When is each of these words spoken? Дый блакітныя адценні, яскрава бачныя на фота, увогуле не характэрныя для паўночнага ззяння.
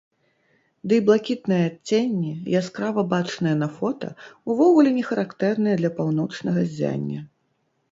Дый 0.93 0.99
блакітныя 1.09 1.65
адценні, 1.71 2.31
яскрава 2.61 3.01
бачныя 3.13 3.55
на 3.61 3.69
фота, 3.77 4.09
увогуле 4.55 4.89
не 4.99 5.03
характэрныя 5.13 5.75
для 5.85 5.95
паўночнага 6.01 6.67
ззяння. 6.73 7.21